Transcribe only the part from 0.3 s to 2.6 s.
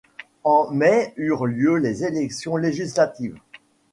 En mai eurent lieu les élections